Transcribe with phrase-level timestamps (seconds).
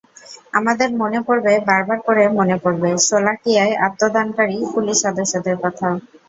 [0.53, 5.87] আমাদের মনে পড়বে, বারবার করে মনে পড়বে, শোলাকিয়ায় আত্মদানকারী পুলিশ সদস্যদের কথা।